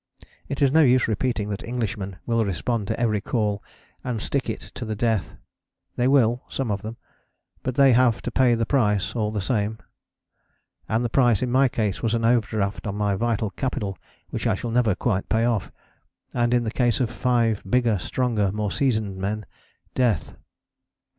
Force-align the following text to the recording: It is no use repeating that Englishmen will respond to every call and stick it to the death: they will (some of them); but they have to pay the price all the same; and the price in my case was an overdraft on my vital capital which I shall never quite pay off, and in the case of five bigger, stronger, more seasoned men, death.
It 0.49 0.63
is 0.63 0.71
no 0.71 0.81
use 0.81 1.07
repeating 1.07 1.49
that 1.49 1.61
Englishmen 1.63 2.17
will 2.25 2.43
respond 2.43 2.87
to 2.87 2.99
every 2.99 3.21
call 3.21 3.63
and 4.03 4.19
stick 4.19 4.49
it 4.49 4.59
to 4.73 4.83
the 4.83 4.95
death: 4.95 5.35
they 5.95 6.07
will 6.07 6.43
(some 6.49 6.71
of 6.71 6.81
them); 6.81 6.97
but 7.61 7.75
they 7.75 7.93
have 7.93 8.19
to 8.23 8.31
pay 8.31 8.55
the 8.55 8.65
price 8.65 9.15
all 9.15 9.29
the 9.29 9.39
same; 9.41 9.77
and 10.89 11.05
the 11.05 11.09
price 11.09 11.43
in 11.43 11.51
my 11.51 11.67
case 11.69 12.01
was 12.01 12.15
an 12.15 12.25
overdraft 12.25 12.87
on 12.87 12.95
my 12.95 13.13
vital 13.13 13.51
capital 13.51 13.95
which 14.31 14.47
I 14.47 14.55
shall 14.55 14.71
never 14.71 14.95
quite 14.95 15.29
pay 15.29 15.45
off, 15.45 15.71
and 16.33 16.51
in 16.51 16.63
the 16.63 16.71
case 16.71 16.99
of 16.99 17.11
five 17.11 17.61
bigger, 17.63 17.99
stronger, 17.99 18.51
more 18.51 18.71
seasoned 18.71 19.17
men, 19.17 19.45
death. 19.93 20.35